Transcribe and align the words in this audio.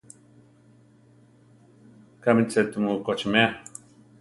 Kámi 2.23 2.43
tze 2.49 2.61
tumu 2.71 2.93
kochímea? 3.05 3.49